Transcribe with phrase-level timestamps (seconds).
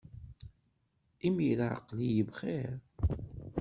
[1.27, 2.71] Imir-a aql-iyi bxir.